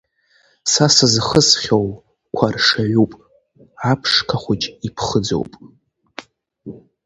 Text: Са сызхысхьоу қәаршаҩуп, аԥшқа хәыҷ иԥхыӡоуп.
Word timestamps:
Са 0.71 0.85
сызхысхьоу 0.95 1.87
қәаршаҩуп, 2.35 3.11
аԥшқа 3.91 4.37
хәыҷ 4.41 4.63
иԥхыӡоуп. 4.87 5.51